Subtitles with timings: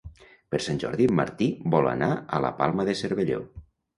[0.53, 3.41] Per Sant Jordi en Martí vol anar a la Palma de Cervelló.